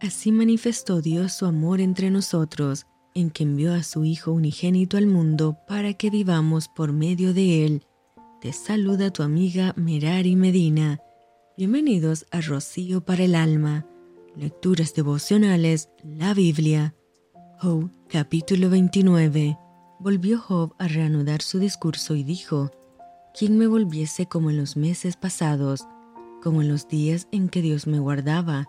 Así 0.00 0.30
manifestó 0.30 1.00
Dios 1.02 1.32
su 1.32 1.44
amor 1.44 1.80
entre 1.80 2.10
nosotros, 2.10 2.86
en 3.14 3.30
que 3.30 3.42
envió 3.42 3.74
a 3.74 3.82
su 3.82 4.04
Hijo 4.04 4.30
unigénito 4.30 4.96
al 4.96 5.08
mundo 5.08 5.58
para 5.66 5.92
que 5.94 6.08
vivamos 6.08 6.68
por 6.68 6.92
medio 6.92 7.34
de 7.34 7.66
él. 7.66 7.86
Te 8.40 8.52
saluda 8.52 9.12
tu 9.12 9.24
amiga 9.24 9.74
Merari 9.76 10.36
Medina. 10.36 11.00
Bienvenidos 11.56 12.26
a 12.30 12.40
Rocío 12.40 13.00
para 13.00 13.24
el 13.24 13.34
Alma. 13.34 13.86
Lecturas 14.36 14.94
devocionales, 14.94 15.88
la 16.04 16.32
Biblia. 16.32 16.94
Job, 17.60 17.90
capítulo 18.08 18.70
29. 18.70 19.58
Volvió 19.98 20.38
Job 20.38 20.76
a 20.78 20.86
reanudar 20.86 21.42
su 21.42 21.58
discurso 21.58 22.14
y 22.14 22.22
dijo, 22.22 22.70
¿Quién 23.36 23.58
me 23.58 23.66
volviese 23.66 24.26
como 24.26 24.50
en 24.50 24.58
los 24.58 24.76
meses 24.76 25.16
pasados, 25.16 25.88
como 26.40 26.62
en 26.62 26.68
los 26.68 26.86
días 26.86 27.26
en 27.32 27.48
que 27.48 27.62
Dios 27.62 27.88
me 27.88 27.98
guardaba? 27.98 28.68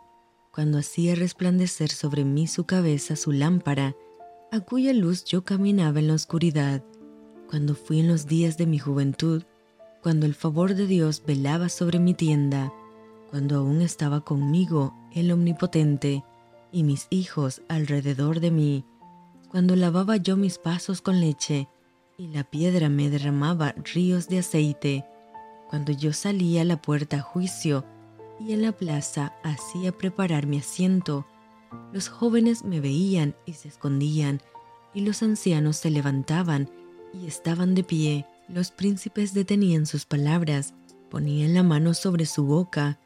Cuando 0.52 0.80
hacía 0.80 1.16
resplandecer 1.16 1.90
sobre 1.90 2.26
mí 2.26 2.48
su 2.48 2.66
cabeza 2.66 3.16
su 3.16 3.32
lámpara, 3.32 3.96
a 4.52 4.60
cuya 4.60 4.94
luz 4.94 5.24
yo 5.26 5.44
caminaba 5.44 6.00
en 6.00 6.08
la 6.08 6.16
oscuridad, 6.16 6.84
cuando 7.50 7.76
fui 7.76 8.00
en 8.00 8.08
los 8.08 8.26
días 8.28 8.58
de 8.58 8.66
mi 8.66 8.80
juventud, 8.80 9.44
cuando 10.02 10.26
el 10.26 10.34
favor 10.34 10.76
de 10.76 10.88
Dios 10.88 11.24
velaba 11.26 11.70
sobre 11.70 12.00
mi 12.00 12.14
tienda, 12.14 12.74
cuando 13.30 13.58
aún 13.58 13.82
estaba 13.82 14.22
conmigo 14.22 14.94
el 15.14 15.32
Omnipotente 15.32 16.24
y 16.72 16.84
mis 16.84 17.08
hijos 17.10 17.62
alrededor 17.68 18.40
de 18.40 18.52
mí, 18.52 18.86
cuando 19.50 19.76
lavaba 19.76 20.18
yo 20.18 20.36
mis 20.38 20.58
pasos 20.58 21.02
con 21.02 21.20
leche 21.20 21.68
y 22.18 22.28
la 22.28 22.44
piedra 22.44 22.90
me 22.90 23.10
derramaba 23.10 23.74
ríos 23.94 24.28
de 24.28 24.40
aceite, 24.40 25.06
cuando 25.70 25.92
yo 25.92 26.14
salía 26.14 26.62
a 26.62 26.66
la 26.66 26.82
puerta 26.82 27.18
a 27.18 27.22
juicio, 27.22 27.86
y 28.40 28.54
en 28.54 28.62
la 28.62 28.72
plaza 28.72 29.34
hacía 29.44 29.92
preparar 29.92 30.48
mi 30.48 30.60
asiento. 30.60 31.26
Los 31.92 32.10
jóvenes 32.10 32.64
me 32.64 32.80
veían 32.80 33.36
y 33.46 33.54
se 33.54 33.68
escondían, 33.68 34.42
y 34.94 35.02
los 35.02 35.22
ancianos 35.22 35.78
se 35.78 35.90
levantaban 35.90 36.70
y 37.14 37.28
estaban 37.28 37.76
de 37.76 37.84
pie. 37.84 38.26
Los 38.48 38.72
príncipes 38.72 39.34
detenían 39.34 39.86
sus 39.86 40.06
palabras, 40.06 40.74
ponían 41.10 41.54
la 41.54 41.64
mano 41.64 41.94
sobre 41.94 42.26
su 42.26 42.46
boca, 42.46 43.00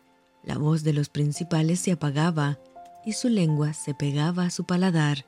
la 0.44 0.58
voz 0.58 0.84
de 0.84 0.94
los 0.94 1.10
principales 1.10 1.80
se 1.80 1.92
apagaba, 1.92 2.60
y 3.06 3.14
su 3.14 3.28
lengua 3.28 3.74
se 3.74 3.94
pegaba 3.94 4.46
a 4.46 4.50
su 4.50 4.64
paladar. 4.64 5.26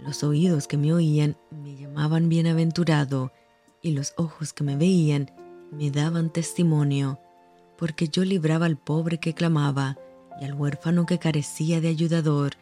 Los 0.00 0.22
oídos 0.22 0.66
que 0.66 0.76
me 0.76 0.92
oían 0.92 1.36
me 1.50 1.74
llamaban 1.76 2.28
bienaventurado, 2.28 3.32
y 3.80 3.92
los 3.92 4.12
ojos 4.16 4.52
que 4.52 4.64
me 4.64 4.76
veían 4.76 5.30
me 5.70 5.90
daban 5.90 6.30
testimonio 6.30 7.18
porque 7.78 8.08
yo 8.08 8.24
libraba 8.24 8.66
al 8.66 8.76
pobre 8.76 9.18
que 9.18 9.34
clamaba 9.34 9.98
y 10.40 10.44
al 10.44 10.54
huérfano 10.54 11.06
que 11.06 11.18
carecía 11.18 11.80
de 11.80 11.88
ayudador. 11.88 12.52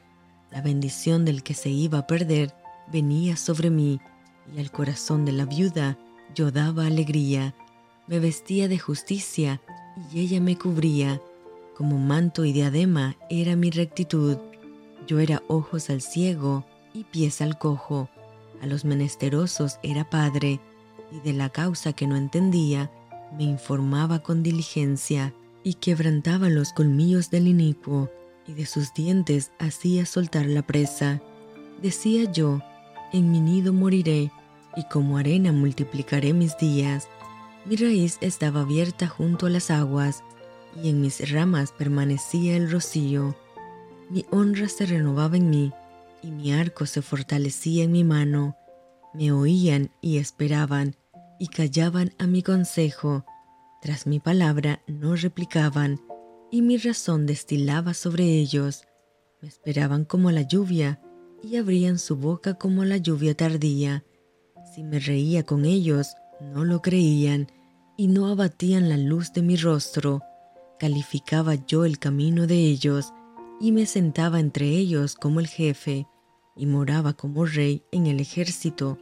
La 0.50 0.60
bendición 0.60 1.24
del 1.24 1.42
que 1.42 1.54
se 1.54 1.70
iba 1.70 1.98
a 1.98 2.06
perder 2.06 2.54
venía 2.92 3.36
sobre 3.36 3.70
mí, 3.70 4.00
y 4.54 4.60
al 4.60 4.70
corazón 4.70 5.24
de 5.24 5.32
la 5.32 5.46
viuda 5.46 5.98
yo 6.34 6.50
daba 6.50 6.86
alegría. 6.86 7.54
Me 8.06 8.18
vestía 8.18 8.68
de 8.68 8.78
justicia, 8.78 9.60
y 10.12 10.20
ella 10.20 10.40
me 10.40 10.56
cubría. 10.56 11.20
Como 11.76 11.98
manto 11.98 12.44
y 12.44 12.52
diadema 12.52 13.16
era 13.30 13.56
mi 13.56 13.70
rectitud. 13.70 14.38
Yo 15.06 15.18
era 15.18 15.42
ojos 15.48 15.90
al 15.90 16.02
ciego 16.02 16.64
y 16.92 17.04
pies 17.04 17.40
al 17.40 17.58
cojo. 17.58 18.08
A 18.62 18.66
los 18.66 18.84
menesterosos 18.84 19.78
era 19.82 20.08
padre, 20.08 20.60
y 21.10 21.20
de 21.20 21.32
la 21.32 21.48
causa 21.48 21.92
que 21.92 22.06
no 22.06 22.16
entendía, 22.16 22.90
me 23.36 23.44
informaba 23.44 24.20
con 24.20 24.42
diligencia 24.42 25.34
y 25.62 25.74
quebrantaba 25.74 26.48
los 26.48 26.72
colmillos 26.72 27.30
del 27.30 27.48
inicuo 27.48 28.10
y 28.46 28.52
de 28.52 28.66
sus 28.66 28.92
dientes 28.94 29.50
hacía 29.58 30.06
soltar 30.06 30.46
la 30.46 30.62
presa. 30.62 31.20
Decía 31.82 32.30
yo, 32.30 32.60
en 33.12 33.30
mi 33.30 33.40
nido 33.40 33.72
moriré 33.72 34.30
y 34.76 34.84
como 34.90 35.18
arena 35.18 35.52
multiplicaré 35.52 36.32
mis 36.32 36.56
días. 36.58 37.08
Mi 37.64 37.76
raíz 37.76 38.18
estaba 38.20 38.60
abierta 38.60 39.08
junto 39.08 39.46
a 39.46 39.50
las 39.50 39.70
aguas 39.70 40.22
y 40.82 40.90
en 40.90 41.00
mis 41.00 41.30
ramas 41.30 41.72
permanecía 41.72 42.56
el 42.56 42.70
rocío. 42.70 43.36
Mi 44.10 44.26
honra 44.30 44.68
se 44.68 44.86
renovaba 44.86 45.36
en 45.36 45.48
mí 45.48 45.72
y 46.22 46.30
mi 46.30 46.52
arco 46.52 46.86
se 46.86 47.02
fortalecía 47.02 47.84
en 47.84 47.92
mi 47.92 48.04
mano. 48.04 48.56
Me 49.14 49.32
oían 49.32 49.90
y 50.00 50.18
esperaban 50.18 50.96
y 51.44 51.46
callaban 51.46 52.14
a 52.18 52.26
mi 52.26 52.42
consejo. 52.42 53.26
Tras 53.82 54.06
mi 54.06 54.18
palabra 54.18 54.80
no 54.86 55.14
replicaban, 55.14 56.00
y 56.50 56.62
mi 56.62 56.78
razón 56.78 57.26
destilaba 57.26 57.92
sobre 57.92 58.24
ellos. 58.24 58.84
Me 59.42 59.48
esperaban 59.48 60.06
como 60.06 60.30
la 60.30 60.40
lluvia, 60.40 61.02
y 61.42 61.56
abrían 61.56 61.98
su 61.98 62.16
boca 62.16 62.54
como 62.54 62.86
la 62.86 62.96
lluvia 62.96 63.36
tardía. 63.36 64.06
Si 64.74 64.82
me 64.82 64.98
reía 65.00 65.42
con 65.42 65.66
ellos, 65.66 66.14
no 66.40 66.64
lo 66.64 66.80
creían, 66.80 67.48
y 67.98 68.06
no 68.06 68.28
abatían 68.28 68.88
la 68.88 68.96
luz 68.96 69.34
de 69.34 69.42
mi 69.42 69.56
rostro. 69.56 70.22
Calificaba 70.78 71.56
yo 71.56 71.84
el 71.84 71.98
camino 71.98 72.46
de 72.46 72.56
ellos, 72.56 73.12
y 73.60 73.70
me 73.70 73.84
sentaba 73.84 74.40
entre 74.40 74.70
ellos 74.70 75.14
como 75.14 75.40
el 75.40 75.46
jefe, 75.46 76.06
y 76.56 76.64
moraba 76.64 77.12
como 77.12 77.44
rey 77.44 77.82
en 77.92 78.06
el 78.06 78.18
ejército, 78.18 78.96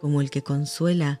como 0.00 0.22
el 0.22 0.30
que 0.30 0.42
consuela 0.42 1.20